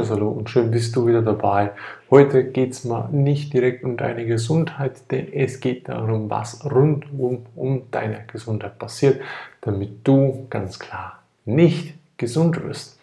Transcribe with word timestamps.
wunderschönes 0.00 0.10
Hallo 0.10 0.30
und 0.30 0.48
schön 0.48 0.70
bist 0.70 0.96
du 0.96 1.06
wieder 1.06 1.20
dabei. 1.20 1.72
Heute 2.10 2.44
geht 2.44 2.70
es 2.70 2.84
mal 2.84 3.08
nicht 3.10 3.52
direkt 3.52 3.84
um 3.84 3.98
deine 3.98 4.24
Gesundheit, 4.24 5.10
denn 5.10 5.30
es 5.32 5.60
geht 5.60 5.88
darum, 5.88 6.30
was 6.30 6.64
rundum 6.64 7.44
um 7.54 7.82
deine 7.90 8.24
Gesundheit 8.32 8.78
passiert, 8.78 9.20
damit 9.60 10.00
du 10.04 10.46
ganz 10.48 10.78
klar 10.78 11.22
nicht 11.44 11.94
gesund 12.16 12.62
wirst. 12.64 12.98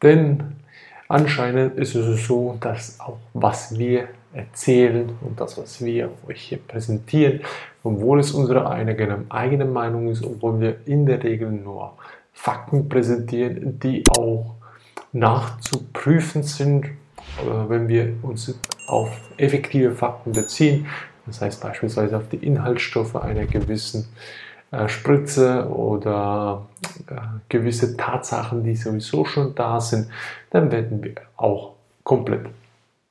Denn 0.00 0.54
anscheinend 1.08 1.76
ist 1.76 1.96
es 1.96 2.26
so, 2.26 2.56
dass 2.60 3.00
auch 3.00 3.18
was 3.34 3.76
wir 3.76 4.08
erzählen 4.32 5.10
und 5.22 5.40
das, 5.40 5.58
was 5.58 5.84
wir 5.84 6.10
euch 6.28 6.40
hier 6.40 6.58
präsentieren, 6.58 7.40
obwohl 7.82 8.20
es 8.20 8.30
unsere 8.30 8.70
eigene 8.70 9.64
Meinung 9.64 10.08
ist, 10.08 10.24
obwohl 10.24 10.60
wir 10.60 10.76
in 10.86 11.04
der 11.04 11.22
Regel 11.22 11.50
nur 11.50 11.94
Fakten 12.32 12.88
präsentieren, 12.88 13.80
die 13.80 14.04
auch 14.08 14.61
nachzuprüfen 15.12 16.42
sind, 16.42 16.86
wenn 17.68 17.88
wir 17.88 18.14
uns 18.22 18.54
auf 18.86 19.10
effektive 19.36 19.94
Fakten 19.94 20.32
beziehen. 20.32 20.86
Das 21.26 21.40
heißt 21.40 21.62
beispielsweise 21.62 22.16
auf 22.16 22.28
die 22.28 22.36
Inhaltsstoffe 22.36 23.16
einer 23.16 23.46
gewissen 23.46 24.08
äh, 24.72 24.88
Spritze 24.88 25.68
oder 25.68 26.66
äh, 27.06 27.14
gewisse 27.48 27.96
Tatsachen, 27.96 28.64
die 28.64 28.74
sowieso 28.74 29.24
schon 29.24 29.54
da 29.54 29.80
sind, 29.80 30.08
dann 30.50 30.72
werden 30.72 31.02
wir 31.02 31.14
auch 31.36 31.74
komplett 32.02 32.46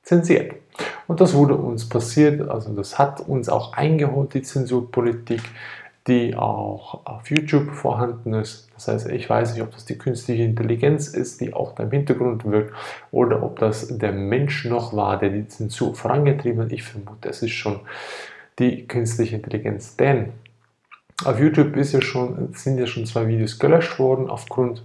zensiert. 0.02 0.54
Und 1.06 1.20
das 1.20 1.34
wurde 1.34 1.54
uns 1.54 1.88
passiert, 1.88 2.48
also 2.48 2.74
das 2.74 2.98
hat 2.98 3.20
uns 3.20 3.48
auch 3.48 3.74
eingeholt, 3.74 4.34
die 4.34 4.42
Zensurpolitik 4.42 5.42
die 6.08 6.34
auch 6.34 7.06
auf 7.06 7.30
YouTube 7.30 7.70
vorhanden 7.70 8.34
ist. 8.34 8.68
Das 8.74 8.88
heißt, 8.88 9.08
ich 9.10 9.30
weiß 9.30 9.54
nicht, 9.54 9.62
ob 9.62 9.70
das 9.70 9.84
die 9.84 9.96
künstliche 9.96 10.42
Intelligenz 10.42 11.08
ist, 11.08 11.40
die 11.40 11.54
auch 11.54 11.74
da 11.74 11.84
im 11.84 11.92
Hintergrund 11.92 12.44
wirkt, 12.44 12.74
oder 13.12 13.42
ob 13.42 13.58
das 13.60 13.98
der 13.98 14.12
Mensch 14.12 14.64
noch 14.64 14.94
war, 14.96 15.18
der 15.18 15.30
die 15.30 15.46
Zensur 15.46 15.94
vorangetrieben 15.94 16.64
hat. 16.64 16.72
Ich 16.72 16.82
vermute, 16.82 17.28
es 17.28 17.42
ist 17.42 17.52
schon 17.52 17.80
die 18.58 18.86
künstliche 18.88 19.36
Intelligenz. 19.36 19.96
Denn 19.96 20.32
auf 21.24 21.38
YouTube 21.38 21.76
ja 21.76 22.02
schon, 22.02 22.52
sind 22.54 22.78
ja 22.78 22.86
schon 22.86 23.06
zwei 23.06 23.28
Videos 23.28 23.58
gelöscht 23.60 23.98
worden 24.00 24.28
aufgrund 24.28 24.82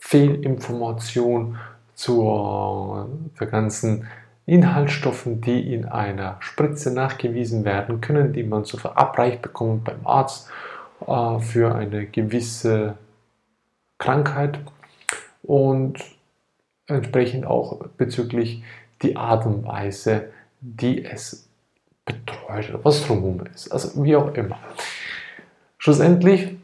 Fehlinformation 0.00 1.58
zur 1.94 3.08
der 3.38 3.46
ganzen 3.46 4.06
Inhaltsstoffen, 4.48 5.42
die 5.42 5.74
in 5.74 5.84
einer 5.84 6.36
Spritze 6.40 6.92
nachgewiesen 6.92 7.64
werden 7.66 8.00
können, 8.00 8.32
die 8.32 8.42
man 8.42 8.64
so 8.64 8.78
verabreicht 8.78 9.42
bekommt 9.42 9.84
beim 9.84 10.06
Arzt 10.06 10.48
äh, 11.06 11.38
für 11.38 11.74
eine 11.74 12.06
gewisse 12.06 12.94
Krankheit 13.98 14.58
und 15.42 15.98
entsprechend 16.86 17.44
auch 17.46 17.80
bezüglich 17.98 18.62
die 19.02 19.16
Art 19.16 19.44
und 19.44 19.66
Weise, 19.66 20.30
die 20.60 21.04
es 21.04 21.46
betreut 22.06 22.70
oder 22.70 22.84
was 22.84 23.06
drumherum 23.06 23.44
ist. 23.54 23.70
Also 23.70 24.02
wie 24.02 24.16
auch 24.16 24.32
immer. 24.32 24.58
Schlussendlich 25.76 26.56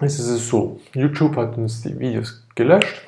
ist 0.00 0.20
es 0.20 0.48
so, 0.48 0.80
YouTube 0.94 1.34
hat 1.36 1.56
uns 1.58 1.82
die 1.82 1.98
Videos 1.98 2.46
gelöscht. 2.54 3.02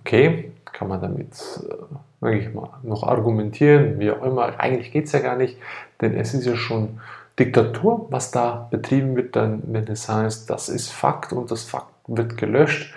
Okay, 0.00 0.52
kann 0.82 0.88
man 0.88 1.00
damit 1.00 1.32
äh, 1.32 1.74
sage 2.20 2.38
ich 2.38 2.52
mal, 2.52 2.70
noch 2.82 3.04
argumentieren, 3.04 4.00
wie 4.00 4.10
auch 4.10 4.22
immer. 4.24 4.58
Eigentlich 4.58 4.90
geht 4.90 5.04
es 5.04 5.12
ja 5.12 5.20
gar 5.20 5.36
nicht, 5.36 5.56
denn 6.00 6.16
es 6.16 6.34
ist 6.34 6.44
ja 6.44 6.56
schon 6.56 7.00
Diktatur, 7.38 8.08
was 8.10 8.32
da 8.32 8.66
betrieben 8.68 9.14
wird, 9.14 9.36
dann, 9.36 9.62
wenn 9.66 9.86
es 9.86 10.08
heißt, 10.08 10.50
das 10.50 10.68
ist 10.68 10.90
Fakt 10.90 11.32
und 11.32 11.52
das 11.52 11.62
Fakt 11.62 11.86
wird 12.08 12.36
gelöscht. 12.36 12.92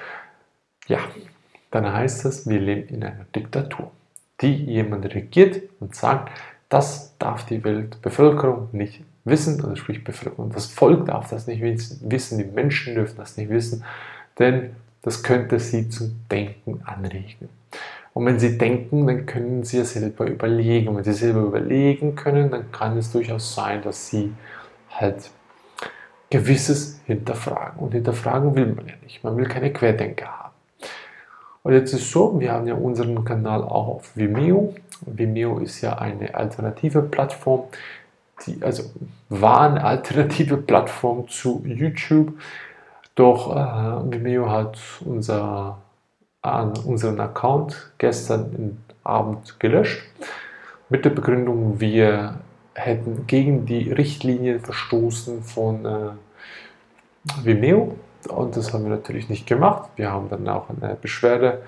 Ja, 0.88 0.98
dann 1.70 1.94
heißt 1.94 2.26
es, 2.26 2.50
wir 2.50 2.60
leben 2.60 2.90
in 2.90 3.04
einer 3.04 3.26
Diktatur, 3.36 3.92
die 4.42 4.66
jemand 4.66 5.06
regiert 5.06 5.62
und 5.80 5.96
sagt, 5.96 6.32
das 6.70 7.16
darf 7.20 7.46
die 7.46 7.64
Weltbevölkerung 7.64 8.70
nicht 8.72 9.04
wissen, 9.26 9.64
also 9.64 9.76
sprich 9.76 10.04
Bevölkerung, 10.04 10.52
das 10.52 10.66
Volk 10.66 11.06
darf 11.06 11.30
das 11.30 11.46
nicht 11.46 11.62
wissen, 11.62 12.40
die 12.40 12.46
Menschen 12.46 12.96
dürfen 12.96 13.18
das 13.18 13.38
nicht 13.38 13.52
wissen, 13.52 13.84
denn 14.40 14.76
das 15.06 15.24
könnte 15.24 15.60
sie 15.60 15.88
zum 15.88 16.20
Denken 16.30 16.82
anregen. 16.84 17.48
Und 18.14 18.26
wenn 18.26 18.40
Sie 18.40 18.58
denken, 18.58 19.06
dann 19.06 19.26
können 19.26 19.64
Sie 19.64 19.78
ja 19.78 19.84
selber 19.84 20.26
überlegen. 20.26 20.88
Und 20.88 20.96
wenn 20.96 21.04
Sie 21.04 21.14
selber 21.14 21.42
überlegen 21.42 22.16
können, 22.16 22.50
dann 22.50 22.72
kann 22.72 22.98
es 22.98 23.12
durchaus 23.12 23.54
sein, 23.54 23.82
dass 23.82 24.08
Sie 24.08 24.34
halt 24.90 25.30
Gewisses 26.30 27.02
hinterfragen. 27.06 27.80
Und 27.80 27.92
hinterfragen 27.92 28.56
will 28.56 28.68
man 28.68 28.88
ja 28.88 28.94
nicht. 29.04 29.24
Man 29.24 29.38
will 29.38 29.46
keine 29.46 29.72
Querdenker 29.72 30.28
haben. 30.28 30.54
Und 31.62 31.74
jetzt 31.74 31.94
ist 31.94 32.10
so, 32.10 32.40
wir 32.40 32.54
haben 32.54 32.68
ja 32.68 32.76
unseren 32.76 33.24
Kanal 33.26 33.64
auch 33.64 33.88
auf 33.90 34.16
Vimeo. 34.16 34.74
Vimeo 35.06 35.60
ist 35.60 35.82
ja 35.82 35.98
eine 35.98 36.34
alternative 36.34 37.02
Plattform, 37.02 37.64
die, 38.46 38.58
also 38.62 38.84
war 39.30 39.70
eine 39.70 39.84
alternative 39.84 40.58
Plattform 40.58 41.28
zu 41.28 41.64
YouTube. 41.66 42.34
Doch 43.16 43.56
äh, 43.56 44.12
Vimeo 44.12 44.50
hat 44.50 44.78
unser 45.06 45.78
an 46.42 46.74
unseren 46.86 47.20
Account 47.20 47.92
gestern 47.98 48.84
Abend 49.04 49.60
gelöscht 49.60 50.04
mit 50.90 51.04
der 51.06 51.10
Begründung, 51.10 51.80
wir 51.80 52.36
hätten 52.76 53.26
gegen 53.26 53.66
die 53.66 53.92
Richtlinien 53.92 54.60
verstoßen 54.60 55.42
von 55.42 55.86
äh, 55.86 56.10
Vimeo 57.44 57.96
und 58.30 58.56
das 58.56 58.74
haben 58.74 58.84
wir 58.84 58.92
natürlich 58.92 59.30
nicht 59.30 59.48
gemacht. 59.48 59.90
Wir 59.96 60.12
haben 60.12 60.30
dann 60.30 60.48
auch 60.48 60.70
eine 60.70 60.96
Beschwerde 60.96 61.64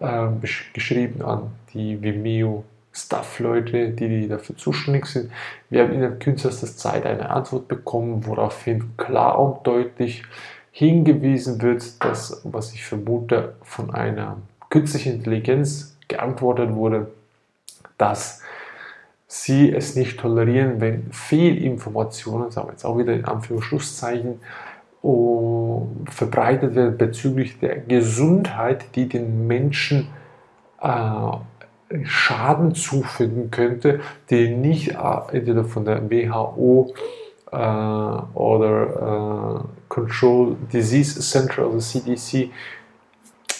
äh, 0.00 0.28
geschrieben 0.72 1.22
an 1.22 1.50
die 1.72 2.00
Vimeo 2.00 2.64
Staff-Leute, 2.92 3.90
die, 3.90 4.08
die 4.08 4.28
dafür 4.28 4.56
zuständig 4.56 5.06
sind. 5.06 5.30
Wir 5.68 5.82
haben 5.82 5.92
innerhalb 5.92 6.20
kürzester 6.20 6.68
Zeit 6.68 7.04
eine 7.04 7.28
Antwort 7.28 7.66
bekommen, 7.66 8.24
woraufhin 8.24 8.96
klar 8.96 9.38
und 9.38 9.66
deutlich 9.66 10.22
hingewiesen 10.76 11.62
wird, 11.62 12.02
dass, 12.04 12.40
was 12.42 12.72
ich 12.72 12.84
vermute, 12.84 13.54
von 13.62 13.94
einer 13.94 14.38
künstlichen 14.70 15.14
Intelligenz 15.14 15.96
geantwortet 16.08 16.74
wurde, 16.74 17.12
dass 17.96 18.42
sie 19.28 19.72
es 19.72 19.94
nicht 19.94 20.18
tolerieren, 20.18 20.80
wenn 20.80 21.12
Fehlinformationen, 21.12 22.50
sagen 22.50 22.66
wir 22.66 22.72
jetzt 22.72 22.84
auch 22.84 22.98
wieder 22.98 23.12
in 23.12 23.24
Anführungszeichen, 23.24 24.40
oh, 25.00 25.86
verbreitet 26.10 26.74
werden 26.74 26.98
bezüglich 26.98 27.60
der 27.60 27.78
Gesundheit, 27.78 28.96
die 28.96 29.08
den 29.08 29.46
Menschen 29.46 30.08
äh, 30.82 32.02
Schaden 32.02 32.74
zufügen 32.74 33.52
könnte, 33.52 34.00
die 34.28 34.48
nicht 34.48 34.88
äh, 34.88 35.36
entweder 35.36 35.64
von 35.64 35.84
der 35.84 36.10
WHO 36.10 36.92
äh, 37.54 38.36
oder 38.38 39.64
äh, 39.64 39.88
Control 39.88 40.56
Disease 40.72 41.20
Center, 41.20 41.62
also 41.64 41.78
CDC, 41.78 42.50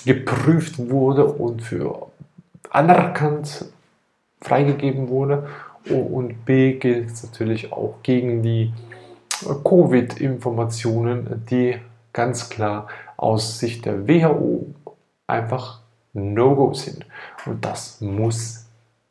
geprüft 0.04 0.78
wurde 0.90 1.24
und 1.24 1.62
für 1.62 2.08
anerkannt 2.70 3.66
freigegeben 4.40 5.08
wurde. 5.08 5.48
Und 5.88 6.44
B 6.44 6.74
gilt 6.74 7.10
natürlich 7.22 7.72
auch 7.72 7.96
gegen 8.02 8.42
die 8.42 8.72
Covid-Informationen, 9.64 11.44
die 11.50 11.76
ganz 12.12 12.48
klar 12.48 12.88
aus 13.16 13.58
Sicht 13.58 13.84
der 13.84 14.08
WHO 14.08 14.66
einfach 15.26 15.80
No-Go 16.14 16.72
sind. 16.74 17.04
Und 17.46 17.64
das 17.64 18.00
muss 18.00 18.63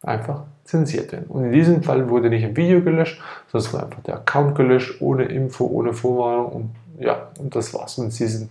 einfach 0.03 0.43
zensiert 0.65 1.11
werden. 1.11 1.25
Und 1.27 1.45
in 1.45 1.51
diesem 1.51 1.83
Fall 1.83 2.09
wurde 2.09 2.29
nicht 2.29 2.45
ein 2.45 2.55
Video 2.55 2.81
gelöscht, 2.81 3.21
sondern 3.51 3.67
es 3.67 3.73
war 3.73 3.83
einfach 3.83 4.03
der 4.03 4.15
Account 4.15 4.55
gelöscht, 4.55 5.01
ohne 5.01 5.25
Info, 5.25 5.65
ohne 5.65 5.93
Vorwarnung 5.93 6.51
und 6.51 6.75
ja, 6.99 7.29
und 7.39 7.55
das 7.55 7.73
war's. 7.73 7.97
Und 7.97 8.11
sie 8.11 8.27
sind 8.27 8.49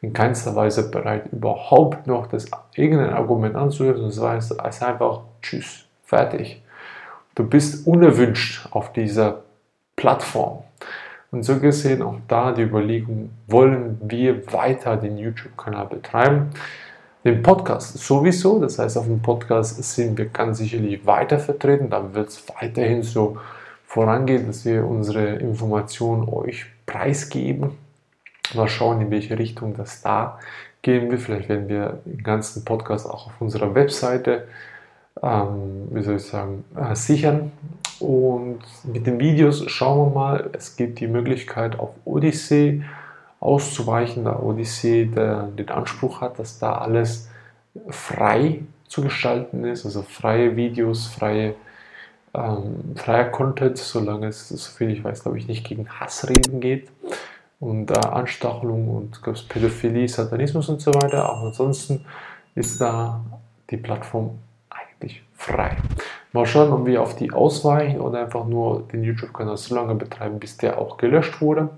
in 0.00 0.12
keinster 0.12 0.54
Weise 0.56 0.90
bereit, 0.90 1.24
überhaupt 1.32 2.06
noch 2.06 2.26
das 2.26 2.46
irgendein 2.74 3.12
Argument 3.12 3.56
anzuhören. 3.56 4.02
Das 4.02 4.20
heißt, 4.20 4.52
es 4.52 4.82
einfach 4.82 5.20
Tschüss, 5.42 5.84
fertig. 6.04 6.62
Du 7.34 7.44
bist 7.44 7.86
unerwünscht 7.86 8.68
auf 8.70 8.92
dieser 8.92 9.42
Plattform. 9.96 10.62
Und 11.30 11.44
so 11.44 11.58
gesehen 11.58 12.02
auch 12.02 12.16
da 12.26 12.52
die 12.52 12.62
Überlegung, 12.62 13.30
wollen 13.46 14.00
wir 14.02 14.52
weiter 14.52 14.96
den 14.96 15.16
YouTube-Kanal 15.16 15.86
betreiben? 15.86 16.50
Den 17.22 17.42
Podcast 17.42 17.98
sowieso, 17.98 18.58
das 18.60 18.78
heißt, 18.78 18.96
auf 18.96 19.04
dem 19.04 19.20
Podcast 19.20 19.82
sind 19.82 20.16
wir 20.16 20.26
ganz 20.26 20.56
sicherlich 20.56 21.04
weiter 21.04 21.38
vertreten. 21.38 21.90
Da 21.90 22.14
wird 22.14 22.28
es 22.28 22.42
weiterhin 22.58 23.02
so 23.02 23.36
vorangehen, 23.86 24.46
dass 24.46 24.64
wir 24.64 24.86
unsere 24.86 25.34
Informationen 25.36 26.26
euch 26.30 26.64
preisgeben. 26.86 27.72
Mal 28.54 28.68
schauen, 28.68 29.02
in 29.02 29.10
welche 29.10 29.38
Richtung 29.38 29.76
das 29.76 30.00
da 30.00 30.38
gehen 30.80 31.10
wird. 31.10 31.20
Vielleicht 31.20 31.50
werden 31.50 31.68
wir 31.68 32.00
den 32.06 32.22
ganzen 32.22 32.64
Podcast 32.64 33.06
auch 33.06 33.26
auf 33.26 33.40
unserer 33.40 33.74
Webseite, 33.74 34.48
ähm, 35.22 35.88
wie 35.90 36.02
soll 36.02 36.16
ich 36.16 36.24
sagen, 36.24 36.64
äh, 36.74 36.94
sichern. 36.94 37.52
Und 37.98 38.60
mit 38.84 39.06
den 39.06 39.20
Videos 39.20 39.70
schauen 39.70 40.08
wir 40.08 40.14
mal. 40.14 40.50
Es 40.54 40.74
gibt 40.74 41.00
die 41.00 41.06
Möglichkeit 41.06 41.78
auf 41.78 41.90
Odyssey 42.06 42.82
auszuweichen, 43.40 44.24
da 44.24 44.38
Odyssey 44.38 45.10
der, 45.10 45.44
den 45.44 45.70
Anspruch 45.70 46.20
hat, 46.20 46.38
dass 46.38 46.58
da 46.58 46.74
alles 46.74 47.28
frei 47.88 48.60
zu 48.86 49.02
gestalten 49.02 49.64
ist, 49.64 49.86
also 49.86 50.02
freie 50.02 50.56
Videos, 50.56 51.06
freie, 51.06 51.54
ähm, 52.34 52.94
freier 52.96 53.24
Content, 53.24 53.78
solange 53.78 54.26
es, 54.26 54.48
soviel 54.48 54.90
ich 54.90 55.02
weiß, 55.02 55.22
glaube 55.22 55.38
ich, 55.38 55.48
nicht 55.48 55.66
gegen 55.66 55.88
Hassreden 55.88 56.60
geht 56.60 56.88
und 57.60 57.90
äh, 57.90 57.94
Anstachelung 57.94 58.88
und 58.88 59.22
Pädophilie, 59.48 60.08
Satanismus 60.08 60.68
und 60.68 60.82
so 60.82 60.92
weiter. 60.94 61.24
Aber 61.24 61.46
ansonsten 61.46 62.04
ist 62.54 62.80
da 62.80 63.24
die 63.70 63.76
Plattform 63.76 64.38
eigentlich 64.68 65.22
frei. 65.34 65.76
Mal 66.32 66.46
schauen, 66.46 66.72
ob 66.72 66.84
wir 66.84 67.00
auf 67.00 67.16
die 67.16 67.32
ausweichen 67.32 68.00
oder 68.00 68.20
einfach 68.20 68.44
nur 68.44 68.86
den 68.92 69.02
YouTube-Kanal 69.02 69.56
so 69.56 69.74
lange 69.74 69.94
betreiben, 69.94 70.38
bis 70.38 70.56
der 70.56 70.78
auch 70.78 70.98
gelöscht 70.98 71.40
wurde 71.40 71.70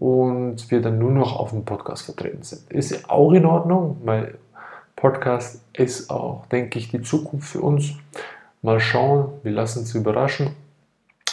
und 0.00 0.70
wir 0.70 0.80
dann 0.80 0.98
nur 0.98 1.12
noch 1.12 1.38
auf 1.38 1.50
dem 1.50 1.64
Podcast 1.64 2.06
vertreten 2.06 2.42
sind. 2.42 2.68
Ist 2.72 3.08
auch 3.08 3.32
in 3.32 3.44
Ordnung, 3.44 3.98
weil 4.02 4.38
Podcast 4.96 5.62
ist 5.74 6.10
auch, 6.10 6.46
denke 6.46 6.78
ich, 6.78 6.88
die 6.88 7.02
Zukunft 7.02 7.50
für 7.50 7.60
uns. 7.60 7.92
Mal 8.62 8.80
schauen, 8.80 9.28
wir 9.42 9.52
lassen 9.52 9.80
uns 9.80 9.94
überraschen. 9.94 10.56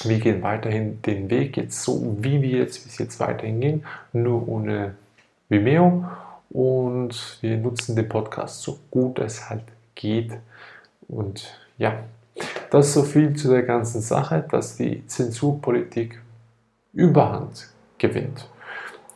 Wir 0.03 0.19
gehen 0.19 0.43
weiterhin 0.43 1.01
den 1.01 1.29
Weg 1.29 1.57
jetzt 1.57 1.81
so, 1.81 2.17
wie 2.19 2.41
wir 2.41 2.59
jetzt 2.59 2.83
bis 2.83 2.97
jetzt 2.97 3.19
weiterhin 3.19 3.61
gehen, 3.61 3.85
nur 4.13 4.47
ohne 4.47 4.95
Vimeo 5.49 6.05
und 6.49 7.37
wir 7.41 7.57
nutzen 7.57 7.95
den 7.95 8.07
Podcast 8.07 8.61
so 8.61 8.79
gut 8.91 9.19
es 9.19 9.49
halt 9.49 9.63
geht. 9.95 10.33
Und 11.07 11.57
ja, 11.77 12.03
das 12.69 12.93
so 12.93 13.03
viel 13.03 13.33
zu 13.33 13.49
der 13.49 13.63
ganzen 13.63 14.01
Sache, 14.01 14.45
dass 14.51 14.75
die 14.75 15.05
Zensurpolitik 15.07 16.21
Überhand 16.93 17.69
gewinnt. 17.97 18.47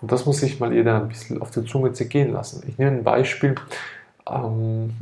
Und 0.01 0.12
das 0.12 0.25
muss 0.25 0.39
sich 0.39 0.59
mal 0.59 0.74
jeder 0.74 0.95
ein 0.98 1.07
bisschen 1.07 1.42
auf 1.42 1.51
der 1.51 1.65
Zunge 1.65 1.94
zergehen 1.94 2.33
lassen. 2.33 2.63
Ich 2.68 2.77
nehme 2.77 2.92
ein 2.92 3.03
Beispiel. 3.03 3.56
Ähm, 4.30 4.95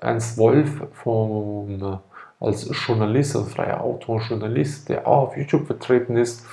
Ernst 0.00 0.38
Wolf 0.38 0.70
vom, 0.92 1.98
als 2.40 2.70
Journalist, 2.86 3.36
als 3.36 3.52
freier 3.52 3.80
Autor, 3.80 4.20
Journalist, 4.20 4.88
der 4.88 5.06
auch 5.06 5.28
auf 5.28 5.36
YouTube 5.36 5.66
vertreten 5.66 6.16
ist, 6.16 6.44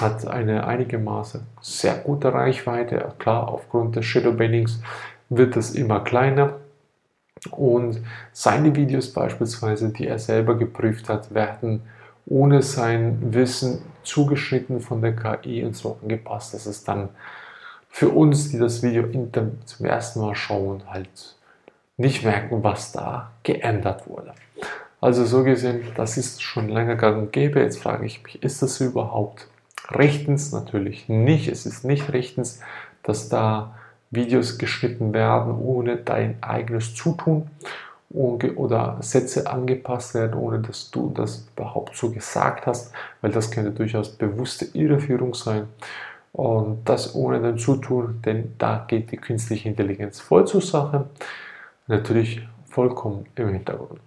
hat 0.00 0.26
eine 0.26 0.66
einigermaßen 0.66 1.42
sehr 1.60 1.94
gute 1.94 2.32
Reichweite. 2.32 3.12
Klar, 3.18 3.48
aufgrund 3.48 3.96
des 3.96 4.04
Shadowbannings 4.04 4.82
wird 5.30 5.56
es 5.56 5.74
immer 5.74 6.00
kleiner. 6.00 6.54
Und 7.50 8.02
seine 8.32 8.74
Videos 8.74 9.12
beispielsweise, 9.12 9.90
die 9.90 10.06
er 10.06 10.18
selber 10.18 10.56
geprüft 10.56 11.08
hat, 11.08 11.32
werden 11.32 11.82
ohne 12.26 12.62
sein 12.62 13.18
Wissen 13.32 13.82
zugeschnitten 14.02 14.80
von 14.80 15.00
der 15.00 15.14
KI 15.14 15.64
und 15.64 15.76
so 15.76 15.98
angepasst, 16.02 16.54
dass 16.54 16.66
es 16.66 16.84
dann 16.84 17.10
für 17.96 18.10
uns, 18.10 18.50
die 18.50 18.58
das 18.58 18.82
Video 18.82 19.08
zum 19.64 19.86
ersten 19.86 20.20
Mal 20.20 20.34
schauen, 20.34 20.82
halt 20.86 21.34
nicht 21.96 22.26
merken, 22.26 22.62
was 22.62 22.92
da 22.92 23.30
geändert 23.42 24.06
wurde. 24.06 24.34
Also 25.00 25.24
so 25.24 25.44
gesehen, 25.44 25.80
das 25.94 26.18
ist 26.18 26.42
schon 26.42 26.68
länger 26.68 26.96
gang 26.96 27.16
und 27.16 27.32
gäbe. 27.32 27.60
Jetzt 27.60 27.78
frage 27.78 28.04
ich 28.04 28.22
mich, 28.22 28.42
ist 28.42 28.60
das 28.60 28.82
überhaupt 28.82 29.48
rechtens? 29.88 30.52
Natürlich 30.52 31.08
nicht. 31.08 31.48
Es 31.48 31.64
ist 31.64 31.86
nicht 31.86 32.12
rechtens, 32.12 32.60
dass 33.02 33.30
da 33.30 33.74
Videos 34.10 34.58
geschnitten 34.58 35.14
werden 35.14 35.58
ohne 35.58 35.96
dein 35.96 36.36
eigenes 36.42 36.94
Zutun 36.94 37.48
oder 38.10 38.98
Sätze 39.00 39.50
angepasst 39.50 40.12
werden, 40.12 40.34
ohne 40.34 40.58
dass 40.58 40.90
du 40.90 41.10
das 41.14 41.48
überhaupt 41.56 41.96
so 41.96 42.10
gesagt 42.10 42.66
hast, 42.66 42.92
weil 43.22 43.30
das 43.30 43.50
könnte 43.50 43.70
durchaus 43.70 44.10
bewusste 44.10 44.66
Irreführung 44.74 45.32
sein. 45.32 45.68
Und 46.36 46.86
das 46.86 47.14
ohne 47.14 47.40
dein 47.40 47.56
Zutun, 47.56 48.20
denn 48.22 48.52
da 48.58 48.84
geht 48.86 49.10
die 49.10 49.16
künstliche 49.16 49.70
Intelligenz 49.70 50.20
voll 50.20 50.46
zur 50.46 50.60
Sache. 50.60 51.06
Natürlich 51.86 52.46
vollkommen 52.66 53.24
im 53.36 53.54
Hintergrund. 53.54 54.00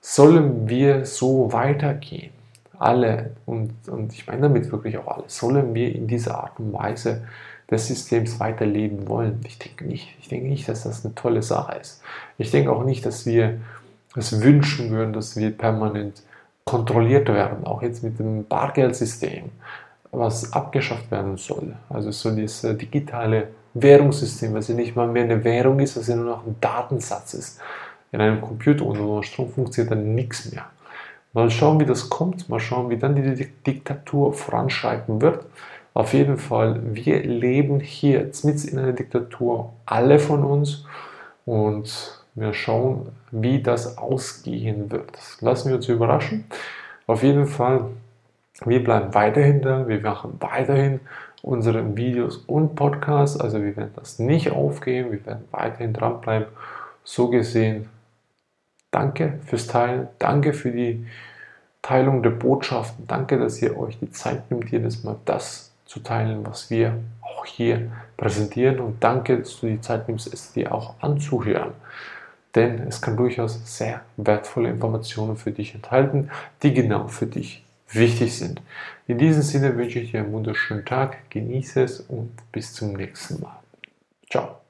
Sollen 0.00 0.68
wir 0.68 1.06
so 1.06 1.52
weitergehen? 1.52 2.32
Alle, 2.80 3.36
und, 3.46 3.70
und 3.86 4.12
ich 4.12 4.26
meine 4.26 4.42
damit 4.42 4.72
wirklich 4.72 4.98
auch 4.98 5.06
alle, 5.06 5.24
sollen 5.28 5.72
wir 5.72 5.94
in 5.94 6.08
dieser 6.08 6.42
Art 6.42 6.58
und 6.58 6.72
Weise 6.72 7.28
des 7.70 7.86
Systems 7.86 8.40
weiterleben 8.40 9.06
wollen. 9.06 9.38
Ich 9.46 9.60
denke 9.60 9.84
nicht. 9.84 10.16
Ich 10.18 10.26
denke 10.26 10.48
nicht, 10.48 10.68
dass 10.68 10.82
das 10.82 11.04
eine 11.04 11.14
tolle 11.14 11.44
Sache 11.44 11.78
ist. 11.78 12.02
Ich 12.38 12.50
denke 12.50 12.72
auch 12.72 12.82
nicht, 12.82 13.06
dass 13.06 13.24
wir 13.24 13.60
es 14.16 14.42
wünschen 14.42 14.90
würden, 14.90 15.12
dass 15.12 15.36
wir 15.36 15.56
permanent 15.56 16.24
kontrolliert 16.64 17.28
werden, 17.28 17.64
auch 17.64 17.82
jetzt 17.82 18.02
mit 18.02 18.18
dem 18.18 18.46
Bargeldsystem, 18.46 19.44
was 20.12 20.52
abgeschafft 20.52 21.10
werden 21.10 21.36
soll. 21.36 21.74
Also 21.88 22.10
so 22.10 22.30
dieses 22.30 22.62
äh, 22.64 22.74
digitale 22.74 23.48
Währungssystem, 23.74 24.54
was 24.54 24.68
ja 24.68 24.74
nicht 24.74 24.94
mal 24.94 25.08
mehr 25.08 25.24
eine 25.24 25.42
Währung 25.42 25.80
ist, 25.80 25.96
was 25.96 26.06
ja 26.06 26.16
nur 26.16 26.26
noch 26.26 26.46
ein 26.46 26.56
Datensatz 26.60 27.34
ist. 27.34 27.60
In 28.12 28.20
einem 28.20 28.40
Computer 28.42 28.84
ohne 28.84 29.22
Strom 29.22 29.50
funktioniert 29.50 29.90
dann 29.90 30.14
nichts 30.14 30.52
mehr. 30.52 30.66
Mal 31.32 31.50
schauen, 31.50 31.80
wie 31.80 31.86
das 31.86 32.10
kommt, 32.10 32.50
mal 32.50 32.60
schauen, 32.60 32.90
wie 32.90 32.98
dann 32.98 33.16
die 33.16 33.48
Diktatur 33.66 34.34
voranschreiten 34.34 35.22
wird. 35.22 35.46
Auf 35.94 36.12
jeden 36.12 36.36
Fall, 36.36 36.80
wir 36.94 37.22
leben 37.22 37.80
hier 37.80 38.30
mit 38.42 38.64
in 38.64 38.78
einer 38.78 38.92
Diktatur, 38.92 39.72
alle 39.86 40.18
von 40.18 40.44
uns. 40.44 40.84
Und 41.46 42.22
wir 42.34 42.52
schauen, 42.52 43.08
wie 43.30 43.62
das 43.62 43.98
ausgehen 43.98 44.90
wird. 44.90 45.18
Lassen 45.40 45.68
wir 45.70 45.76
uns 45.76 45.88
überraschen. 45.88 46.44
Auf 47.06 47.22
jeden 47.22 47.46
Fall, 47.46 47.86
wir 48.64 48.84
bleiben 48.84 49.14
weiterhin 49.14 49.62
da. 49.62 49.88
Wir 49.88 50.00
machen 50.00 50.36
weiterhin 50.40 51.00
unsere 51.42 51.96
Videos 51.96 52.36
und 52.36 52.76
Podcasts. 52.76 53.40
Also 53.40 53.62
wir 53.62 53.76
werden 53.76 53.92
das 53.96 54.18
nicht 54.18 54.50
aufgeben. 54.50 55.12
Wir 55.12 55.26
werden 55.26 55.44
weiterhin 55.50 55.92
dranbleiben. 55.92 56.48
So 57.04 57.28
gesehen, 57.28 57.88
danke 58.90 59.40
fürs 59.46 59.66
Teilen. 59.66 60.08
Danke 60.18 60.52
für 60.52 60.70
die 60.70 61.06
Teilung 61.82 62.22
der 62.22 62.30
Botschaften. 62.30 63.06
Danke, 63.08 63.38
dass 63.38 63.60
ihr 63.60 63.76
euch 63.76 63.98
die 63.98 64.12
Zeit 64.12 64.50
nimmt, 64.50 64.70
jedes 64.70 65.02
Mal 65.02 65.16
das 65.24 65.72
zu 65.84 66.00
teilen, 66.00 66.46
was 66.46 66.70
wir 66.70 66.94
auch 67.20 67.44
hier 67.44 67.90
präsentieren. 68.16 68.78
Und 68.80 69.02
danke, 69.02 69.38
dass 69.38 69.60
du 69.60 69.66
die 69.66 69.80
Zeit 69.80 70.08
nimmst, 70.08 70.32
es 70.32 70.52
dir 70.52 70.72
auch 70.72 70.94
anzuhören. 71.00 71.72
Denn 72.54 72.86
es 72.86 73.00
kann 73.00 73.16
durchaus 73.16 73.60
sehr 73.64 74.02
wertvolle 74.16 74.68
Informationen 74.68 75.36
für 75.36 75.50
dich 75.50 75.74
enthalten, 75.74 76.30
die 76.62 76.72
genau 76.72 77.08
für 77.08 77.26
dich 77.26 77.61
wichtig 77.94 78.36
sind. 78.36 78.60
In 79.06 79.18
diesem 79.18 79.42
Sinne 79.42 79.76
wünsche 79.76 79.98
ich 79.98 80.10
dir 80.10 80.20
einen 80.20 80.32
wunderschönen 80.32 80.84
Tag, 80.84 81.30
genieße 81.30 81.82
es 81.82 82.00
und 82.00 82.30
bis 82.52 82.72
zum 82.72 82.94
nächsten 82.94 83.40
Mal. 83.40 83.60
Ciao. 84.30 84.60